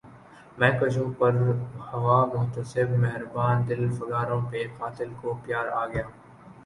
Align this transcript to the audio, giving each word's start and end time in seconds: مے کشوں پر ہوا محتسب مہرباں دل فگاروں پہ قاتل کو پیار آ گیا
مے 0.59 0.69
کشوں 0.79 1.09
پر 1.19 1.33
ہوا 1.91 2.17
محتسب 2.33 2.87
مہرباں 3.03 3.53
دل 3.67 3.81
فگاروں 3.97 4.41
پہ 4.49 4.59
قاتل 4.77 5.09
کو 5.21 5.29
پیار 5.43 5.67
آ 5.81 5.85
گیا 5.93 6.07